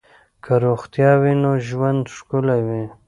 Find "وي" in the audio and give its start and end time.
1.21-1.33, 2.67-2.83